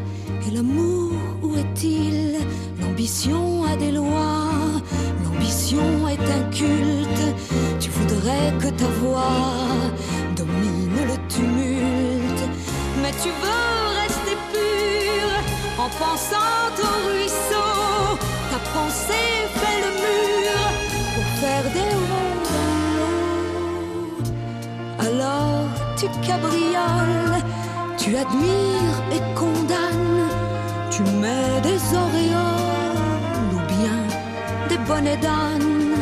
Et 0.47 0.51
l'amour, 0.51 1.13
où 1.43 1.57
est-il? 1.57 2.37
L'ambition 2.83 3.65
a 3.65 3.75
des 3.77 3.93
lois, 3.93 4.51
l'ambition 5.25 6.07
est 6.07 6.21
un 6.39 6.51
culte. 6.51 7.35
Tu 7.81 7.89
voudrais 7.89 8.53
que 8.61 8.69
ta 8.77 8.89
voix 9.01 9.57
domine 10.37 10.99
le 11.09 11.17
tumulte, 11.29 12.45
mais 13.01 13.13
tu 13.23 13.31
veux 13.31 13.94
en 15.85 15.91
pensant 16.05 16.73
au 16.87 16.93
ruisseau. 17.09 17.73
Ta 18.51 18.59
pensée 18.75 19.33
fait 19.59 19.79
le 19.87 19.91
mur 20.05 20.59
pour 21.15 21.29
faire 21.43 21.67
des 21.77 21.93
ronds 22.09 22.41
dans 22.55 22.83
l'eau. 22.97 23.19
Alors 25.09 25.69
tu 25.99 26.07
cabrioles, 26.27 27.39
tu 27.99 28.09
admires 28.17 29.01
et 29.17 29.23
condamnes, 29.39 30.29
tu 30.91 31.03
mets 31.23 31.61
des 31.69 31.81
auréoles 32.03 33.45
ou 33.53 33.59
bien 33.75 34.01
des 34.71 34.81
bonnets 34.89 35.21
d'âne. 35.25 35.97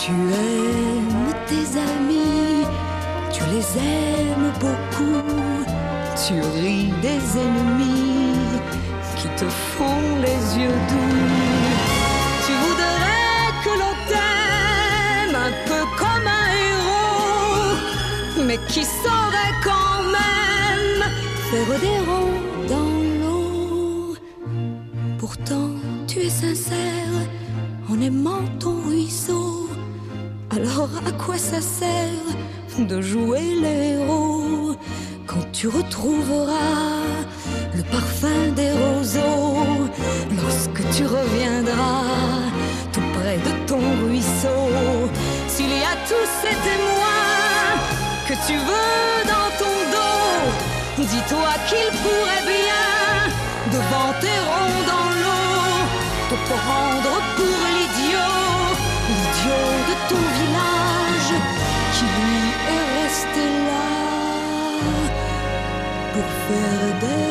Tu 0.00 0.12
aimes 0.12 1.32
tes 1.48 1.66
amis, 1.92 2.66
tu 3.32 3.42
les 3.52 3.68
aimes 3.78 4.52
beaucoup, 4.60 5.22
tu 6.22 6.34
ris 6.58 6.92
des 7.02 7.22
ennemis 7.44 8.15
te 9.36 9.48
font 9.48 10.16
les 10.26 10.40
yeux 10.58 10.78
doux. 10.90 11.26
Tu 12.46 12.52
voudrais 12.64 13.48
que 13.64 13.72
l'on 13.80 13.94
t'aime 14.10 15.36
un 15.48 15.54
peu 15.68 15.82
comme 16.00 16.26
un 16.42 16.48
héros, 16.68 18.44
mais 18.46 18.58
qui 18.68 18.84
saurait 18.84 19.56
quand 19.62 19.98
même 20.18 21.02
faire 21.50 21.80
des 21.86 21.98
ronds 22.08 22.40
dans 22.72 22.94
l'eau? 23.20 24.16
Pourtant, 25.18 25.70
tu 26.06 26.20
es 26.20 26.30
sincère 26.30 27.16
en 27.90 28.00
aimant 28.00 28.44
ton 28.58 28.76
ruisseau. 28.88 29.68
Alors 30.50 30.90
à 31.06 31.12
quoi 31.12 31.36
ça 31.36 31.60
sert 31.60 32.26
de 32.78 33.00
jouer 33.00 33.54
les 33.60 33.96
quand 35.26 35.52
tu 35.52 35.68
retrouveras 35.68 37.06
parfum 37.90 38.52
des 38.54 38.72
roseaux. 38.72 39.88
Lorsque 40.42 40.82
tu 40.96 41.04
reviendras 41.04 42.56
tout 42.92 43.08
près 43.18 43.38
de 43.38 43.52
ton 43.66 43.80
ruisseau 44.06 44.62
S'il 45.48 45.68
y 45.68 45.84
a 45.92 45.96
tous 46.10 46.28
ces 46.42 46.56
témoins 46.68 47.72
que 48.28 48.34
tu 48.46 48.54
veux 48.68 49.12
dans 49.32 49.50
ton 49.60 49.74
dos 49.94 51.04
Dis-toi 51.12 51.52
qu'il 51.68 51.90
pourrait 52.02 52.46
bien 52.54 52.86
devant 53.76 54.12
tes 54.22 54.38
ronds 54.50 54.82
dans 54.92 55.10
l'eau 55.22 55.46
te 56.30 56.36
prendre 56.50 57.12
pour 57.36 57.58
l'idiot, 57.74 58.42
l'idiot 59.16 59.68
de 59.90 59.94
ton 60.10 60.22
village 60.40 61.32
qui 61.94 62.04
lui 62.18 62.42
est 62.74 62.88
resté 63.02 63.44
là 63.68 63.88
pour 66.12 66.28
faire 66.46 66.86
des 67.00 67.25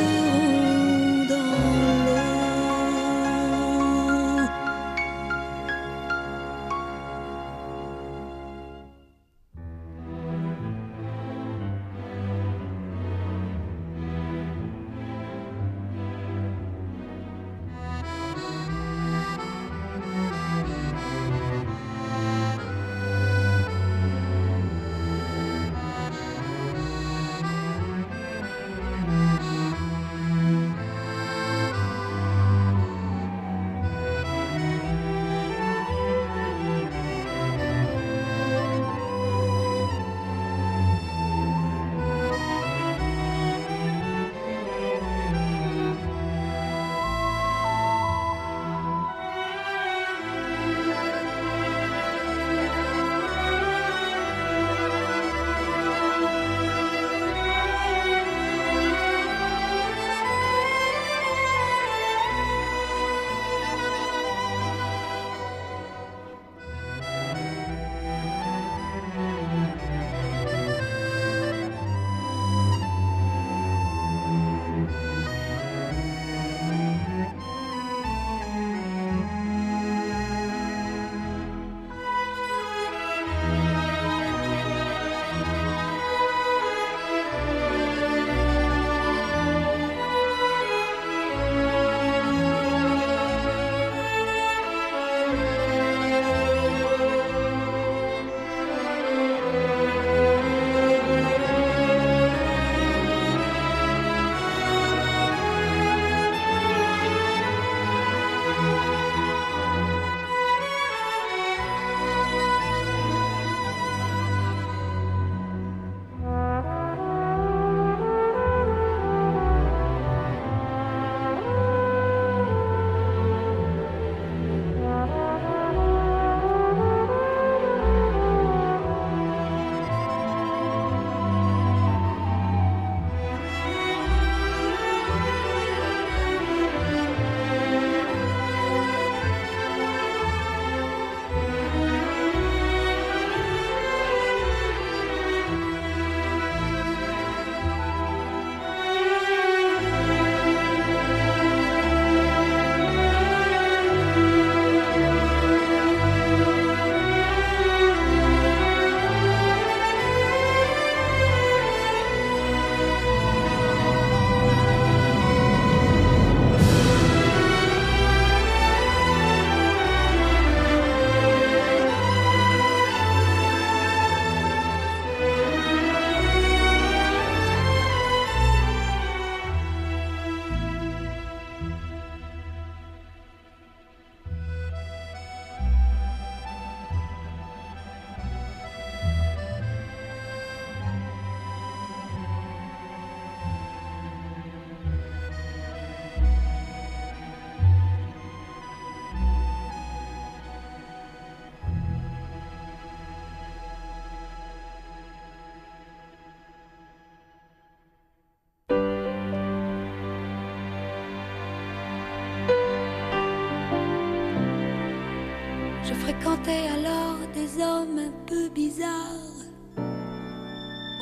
fréquentais 216.45 216.69
alors 216.69 217.17
des 217.33 217.61
hommes 217.61 217.99
un 217.99 218.25
peu 218.27 218.49
bizarres, 218.49 219.45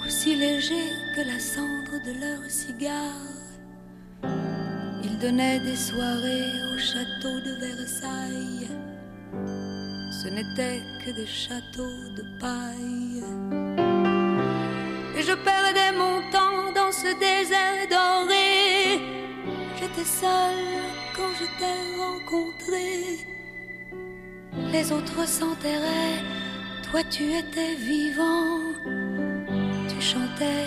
aussi 0.05 0.35
légers 0.35 0.93
que 1.15 1.21
la 1.21 1.39
cendre 1.39 1.97
de 2.05 2.13
leurs 2.19 2.49
cigares. 2.49 3.41
Ils 5.03 5.17
donnaient 5.19 5.59
des 5.59 5.75
soirées 5.75 6.51
au 6.73 6.77
château 6.77 7.39
de 7.47 7.53
Versailles. 7.59 8.69
Ce 10.11 10.27
n'étaient 10.29 10.81
que 11.03 11.11
des 11.11 11.27
châteaux 11.27 11.99
de 12.17 12.23
paille. 12.39 13.23
Et 15.17 15.21
je 15.21 15.33
perdais 15.33 15.91
mon 15.97 16.21
temps 16.31 16.71
dans 16.73 16.91
ce 16.91 17.09
désert 17.19 17.87
doré. 17.89 18.99
J'étais 19.77 20.09
seule 20.09 20.67
quand 21.15 21.33
je 21.39 21.45
t'ai 21.59 21.79
rencontré. 21.99 23.42
Les 24.73 24.91
autres 24.91 25.27
s'enterraient, 25.27 26.23
toi 26.89 27.01
tu 27.03 27.25
étais 27.31 27.75
vivant. 27.75 28.57
Tu 29.87 30.01
chantais 30.01 30.65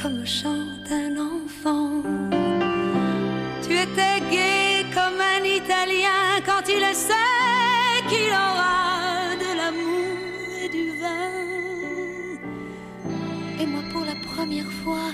comme 0.00 0.24
chante 0.24 0.90
un 0.90 1.14
enfant. 1.36 2.02
Tu 3.62 3.74
étais 3.74 4.18
gai 4.30 4.86
comme 4.94 5.20
un 5.20 5.44
Italien 5.44 6.40
quand 6.46 6.64
il 6.68 6.82
sait 6.94 8.00
qu'il 8.08 8.32
aura 8.32 9.36
de 9.44 9.50
l'amour 9.58 10.16
et 10.64 10.68
du 10.70 10.98
vin. 10.98 11.30
Et 13.60 13.66
moi 13.66 13.82
pour 13.92 14.06
la 14.06 14.16
première 14.32 14.72
fois, 14.82 15.10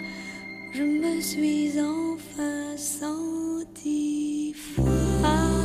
je 0.73 0.85
me 0.85 1.21
suis 1.21 1.81
enfin 1.81 2.77
sentie 2.77 4.55
femme. 4.55 5.64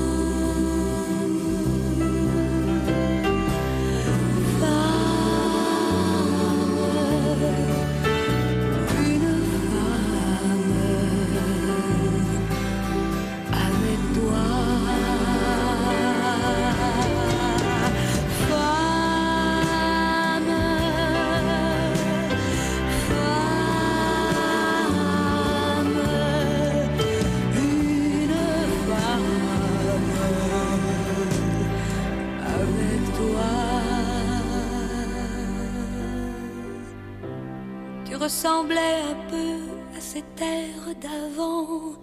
Tu 38.30 38.36
ressemblais 38.36 39.02
un 39.10 39.32
peu 39.32 39.98
à 39.98 40.00
ces 40.00 40.22
terres 40.36 40.94
d'avant 41.02 41.96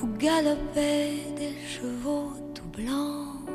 où 0.00 0.06
galopaient 0.16 1.34
des 1.36 1.56
chevaux 1.66 2.30
tout 2.54 2.68
blancs. 2.80 3.50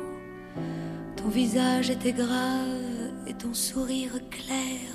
Ton 1.16 1.28
visage 1.28 1.88
était 1.88 2.12
grave 2.12 3.14
et 3.26 3.32
ton 3.32 3.54
sourire 3.54 4.20
clair. 4.30 4.90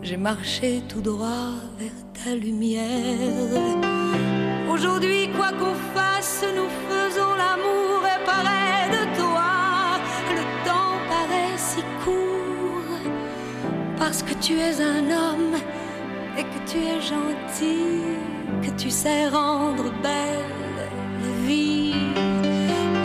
J'ai 0.00 0.16
marché 0.16 0.80
tout 0.88 1.00
droit 1.00 1.54
vers 1.76 2.00
ta 2.22 2.36
lumière. 2.36 3.50
Aujourd'hui, 4.72 5.28
quoi 5.36 5.50
qu'on 5.58 5.74
fasse, 5.92 6.44
nous 6.54 6.70
faisons 6.88 7.34
l'amour 7.34 8.00
et 8.14 8.24
pareil 8.24 8.90
de 8.96 9.18
toi. 9.18 9.98
Le 10.38 10.44
temps 10.64 10.98
paraît 11.08 11.58
si 11.58 11.82
court 12.04 12.30
parce 13.98 14.22
que 14.22 14.34
tu 14.34 14.56
es 14.56 14.80
un 14.80 15.10
homme 15.10 15.56
que 16.44 16.70
tu 16.70 16.78
es 16.78 17.00
gentil, 17.00 18.00
que 18.62 18.70
tu 18.80 18.90
sais 18.90 19.28
rendre 19.28 19.92
belle 20.02 20.88
la 21.24 21.46
vie. 21.46 21.94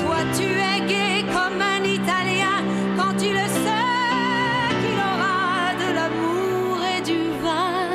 Toi, 0.02 0.20
tu 0.38 0.44
es 0.44 0.80
gai 0.88 1.26
comme 1.34 1.62
un 1.62 1.84
Italien 1.84 2.58
quand 2.98 3.14
tu 3.18 3.30
le 3.40 3.48
sais 3.64 4.72
qu'il 4.82 5.00
aura 5.12 5.74
de 5.84 5.88
l'amour 5.98 6.78
et 6.96 7.02
du 7.02 7.20
vin. 7.44 7.90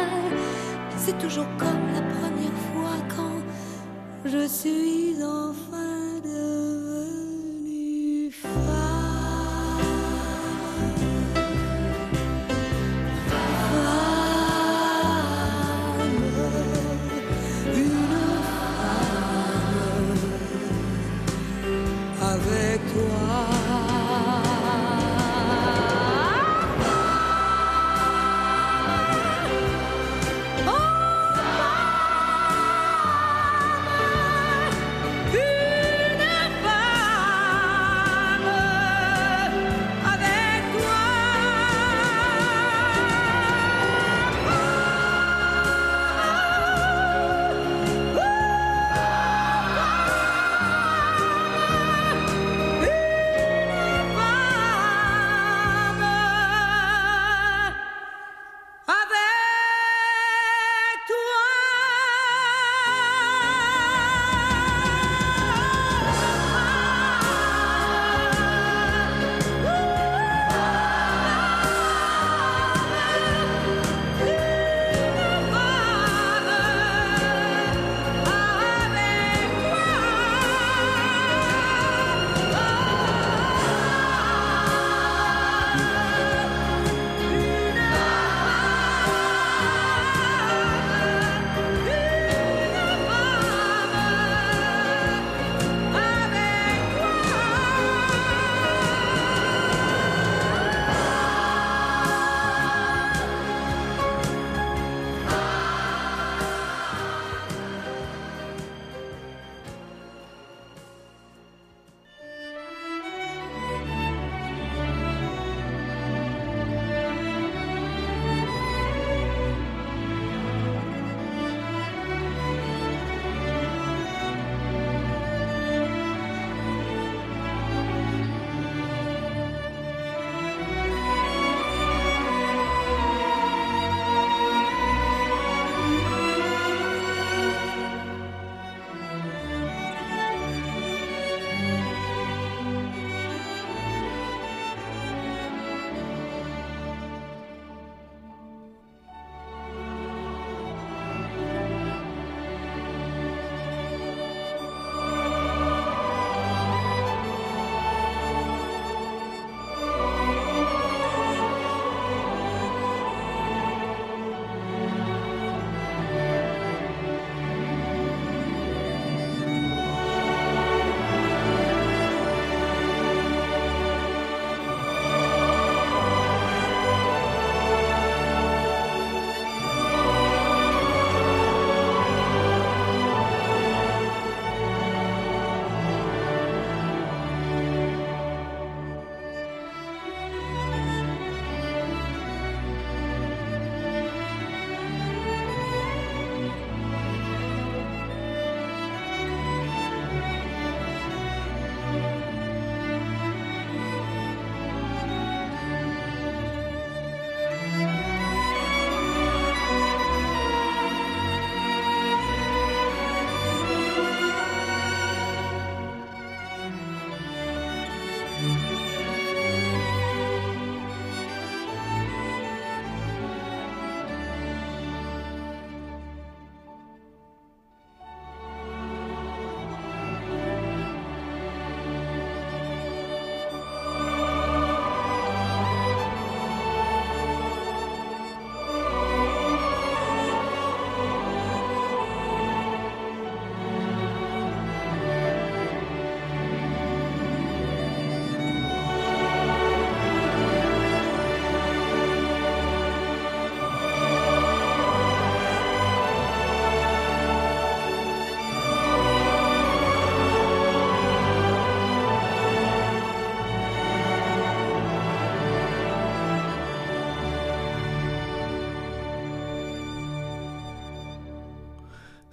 C'est 0.96 1.18
toujours 1.18 1.48
comme 1.58 1.86
la 1.94 2.02
première 2.16 2.58
fois 2.72 2.96
quand 3.16 3.40
je 4.26 4.46
suis 4.46 5.16
enfin 5.22 5.69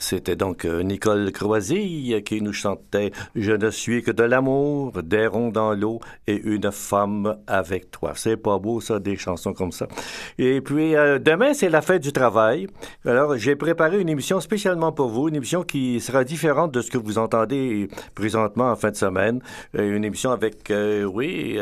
C'était 0.08 0.38
donc 0.38 0.64
euh, 0.64 0.84
Nicole 0.84 1.34
Croisille 1.34 2.24
qui 2.24 2.42
nous 2.42 2.54
chantait 2.54 3.12
Je 3.36 3.52
ne 3.52 3.70
suis 3.70 4.04
que 4.04 4.12
de 4.12 4.24
l'amour, 4.24 5.04
des 5.04 5.28
ronds 5.28 5.50
dans 5.50 5.74
l'eau 5.74 6.00
et 6.28 6.42
une 6.46 6.72
femme 6.72 7.36
avec 7.46 7.92
toi. 7.92 8.14
C'est 8.16 8.38
pas 8.38 8.58
beau 8.58 8.80
ça, 8.80 9.00
des 9.00 9.18
chansons 9.18 9.52
comme 9.52 9.74
ça. 9.74 9.86
Et 10.38 10.62
puis 10.62 10.96
euh, 10.96 11.20
demain 11.20 11.54
c'est 11.54 11.68
la 11.68 11.82
fête 11.82 12.04
du 12.04 12.14
travail. 12.14 12.68
Alors 13.06 13.36
j'ai 13.38 13.58
préparé 13.58 14.00
une 14.00 14.08
émission 14.08 14.40
spécialement 14.40 14.94
pour 14.94 15.10
vous, 15.10 15.28
une 15.28 15.36
émission 15.36 15.64
qui 15.64 16.00
sera 16.00 16.24
différente 16.24 16.72
de 16.72 16.82
ce 16.82 16.90
que 16.90 16.98
vous 16.98 17.18
entendez 17.18 17.90
présentement 18.16 18.72
en 18.72 18.78
fin 18.78 18.92
de 18.92 18.96
semaine. 18.96 19.42
Euh, 19.76 19.94
une 19.94 20.06
émission 20.06 20.32
avec 20.32 20.72
oui 21.06 21.60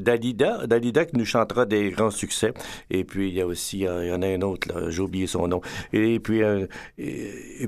Dalida, 0.00 0.66
Dalida 0.66 1.04
qui 1.04 1.16
nous 1.16 1.24
chantera 1.24 1.64
des 1.64 1.90
grands 1.90 2.10
succès. 2.10 2.52
Et 2.90 3.04
puis 3.04 3.28
il 3.28 3.34
y 3.34 3.40
a 3.40 3.46
aussi 3.46 3.82
il 3.82 4.08
y 4.08 4.12
en 4.12 4.22
a 4.22 4.26
un 4.26 4.40
autre 4.40 4.90
j'ai 4.90 5.00
oublié 5.00 5.28
son 5.28 5.46
nom. 5.46 5.60
Et 5.92 6.18
puis 6.18 6.42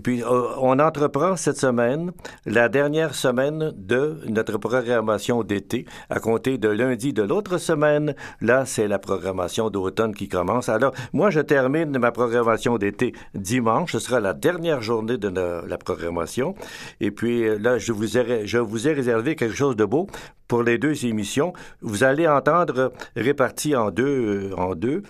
puis, 0.03 0.22
euh, 0.22 0.26
on 0.61 0.78
entreprend 0.78 1.37
cette 1.37 1.57
semaine 1.57 2.12
la 2.47 2.68
dernière 2.68 3.14
semaine 3.14 3.72
de 3.76 4.20
notre 4.28 4.59
programmation 4.59 5.43
d'été. 5.43 5.87
À 6.11 6.20
compter 6.20 6.59
de 6.59 6.68
lundi 6.68 7.12
de 7.12 7.22
l'autre 7.22 7.59
semaine, 7.59 8.14
là, 8.41 8.64
c'est 8.66 8.89
la 8.89 8.99
programmation 8.99 9.70
d'automne 9.70 10.14
qui 10.14 10.28
commence. 10.28 10.68
Alors, 10.68 10.93
moi, 11.12 11.30
je 11.30 11.41
termine 11.41 11.99
ma 11.99 12.12
programmation 12.12 12.78
d'été 12.78 13.14
dimanche. 13.35 13.93
Ce 13.93 13.99
sera 13.99 14.20
la 14.20 14.32
dernière 14.32 14.82
journée 14.82 15.18
de 15.18 15.28
la, 15.28 15.78
programmation. 15.78 16.55
Et 17.01 17.11
puis, 17.11 17.47
euh, 17.47 17.59
là, 17.59 17.78
je 17.78 17.93
vous, 17.93 18.16
ai, 18.16 18.47
je 18.47 18.59
vous 18.59 18.89
ai 18.89 18.93
réservé 18.93 19.37
quelque 19.37 19.55
chose 19.55 19.76
de 19.76 19.85
beau 19.85 20.07
pour 20.49 20.62
les 20.62 20.78
deux 20.78 21.07
émissions. 21.07 21.53
Vous 21.80 22.05
allez 22.05 22.28
entendre 22.28 22.93
réparti 23.16 23.74
en 23.74 23.91
deux, 23.91 24.51
euh, 24.53 24.55
en 24.57 24.74
deux 24.74 25.03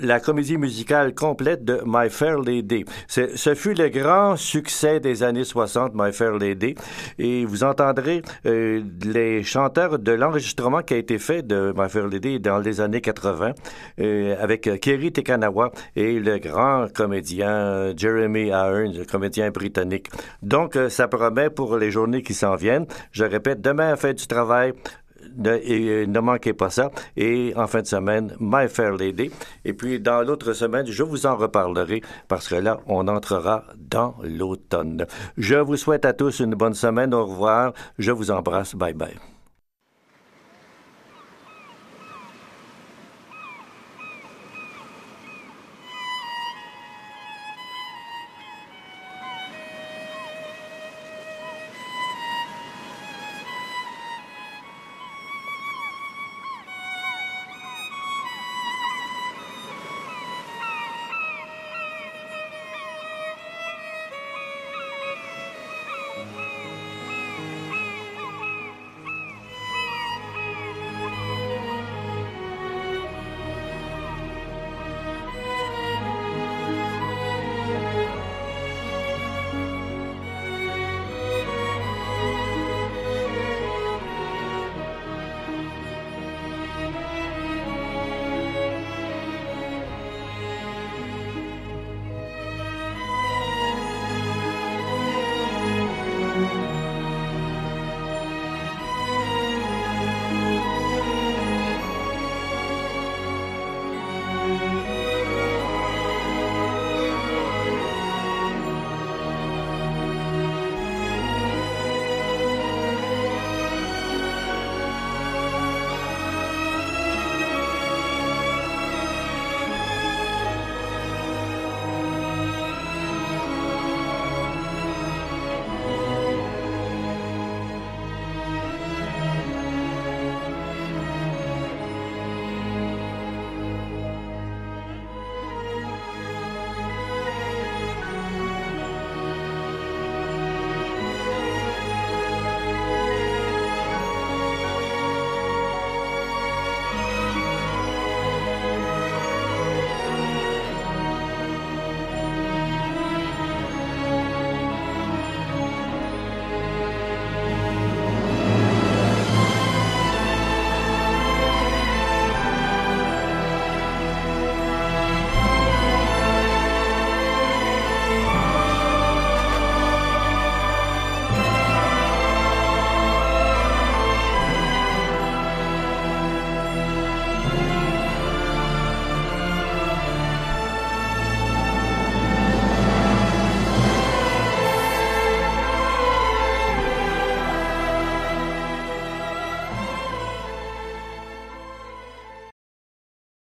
la 0.00 0.20
comédie 0.20 0.56
musicale 0.56 1.14
complète 1.14 1.64
de 1.64 1.80
My 1.86 2.10
Fair 2.10 2.38
Lady. 2.38 2.84
Ce 3.08 3.54
fut 3.54 3.74
le 3.74 3.88
grand 3.88 4.36
succès 4.36 5.00
des 5.00 5.22
années 5.22 5.44
60, 5.44 5.92
My 5.94 6.12
Fair 6.12 6.32
Lady, 6.32 6.74
et 7.18 7.44
vous 7.44 7.64
entendrez 7.64 8.22
euh, 8.46 8.82
les 9.04 9.42
chanteurs 9.42 9.98
de 9.98 10.12
l'enregistrement 10.12 10.82
qui 10.82 10.94
a 10.94 10.96
été 10.96 11.18
fait 11.18 11.42
de 11.42 11.72
My 11.76 11.88
Fair 11.88 12.06
Lady 12.06 12.40
dans 12.40 12.58
les 12.58 12.80
années 12.80 13.00
80 13.00 13.52
euh, 14.00 14.36
avec 14.40 14.80
Kerry 14.80 15.12
Tekanawa 15.12 15.72
et 15.96 16.18
le 16.18 16.38
grand 16.38 16.86
comédien 16.92 17.96
Jeremy 17.96 18.48
Irons, 18.48 18.92
le 18.96 19.04
comédien 19.04 19.50
britannique. 19.50 20.08
Donc, 20.42 20.76
euh, 20.76 20.88
ça 20.88 21.08
promet 21.08 21.50
pour 21.50 21.76
les 21.76 21.90
journées 21.90 22.22
qui 22.22 22.34
s'en 22.34 22.56
viennent. 22.56 22.86
Je 23.12 23.24
répète, 23.24 23.60
demain, 23.60 23.94
à 23.94 24.12
du 24.12 24.26
travail, 24.26 24.72
ne, 25.38 25.56
et, 25.62 26.06
ne 26.06 26.20
manquez 26.20 26.52
pas 26.52 26.70
ça. 26.70 26.90
Et 27.16 27.52
en 27.56 27.66
fin 27.66 27.82
de 27.82 27.86
semaine, 27.86 28.34
My 28.40 28.68
Fair 28.68 28.92
Lady. 28.92 29.30
Et 29.64 29.72
puis, 29.72 30.00
dans 30.00 30.22
l'autre 30.22 30.52
semaine, 30.52 30.86
je 30.86 31.02
vous 31.02 31.26
en 31.26 31.36
reparlerai 31.36 32.02
parce 32.28 32.48
que 32.48 32.56
là, 32.56 32.80
on 32.86 33.08
entrera 33.08 33.64
dans 33.76 34.14
l'automne. 34.22 35.06
Je 35.36 35.56
vous 35.56 35.76
souhaite 35.76 36.04
à 36.04 36.12
tous 36.12 36.40
une 36.40 36.54
bonne 36.54 36.74
semaine. 36.74 37.14
Au 37.14 37.26
revoir. 37.26 37.72
Je 37.98 38.12
vous 38.12 38.30
embrasse. 38.30 38.74
Bye 38.74 38.94
bye. 38.94 39.37